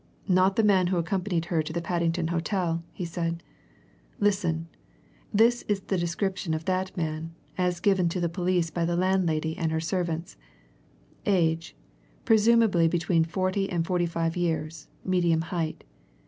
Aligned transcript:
"Not 0.27 0.55
the 0.55 0.63
man 0.63 0.87
who 0.87 0.97
accompanied 0.97 1.45
her 1.53 1.61
to 1.61 1.71
the 1.71 1.79
Paddington 1.79 2.29
Hotel," 2.29 2.83
he 2.91 3.05
said. 3.05 3.43
"Listen 4.19 4.67
this 5.31 5.61
is 5.67 5.79
the 5.81 5.97
description 5.99 6.55
of 6.55 6.65
that 6.65 6.97
man, 6.97 7.35
as 7.55 7.79
given 7.79 8.09
to 8.09 8.19
the 8.19 8.27
police 8.27 8.71
by 8.71 8.83
the 8.83 8.95
landlady 8.95 9.55
and 9.55 9.71
her 9.71 9.79
servants: 9.79 10.37
'Age, 11.27 11.75
presumably 12.25 12.87
between 12.87 13.23
forty 13.23 13.69
and 13.69 13.85
forty 13.85 14.07
five 14.07 14.35
years, 14.35 14.87
medium 15.05 15.41
height. 15.53 15.83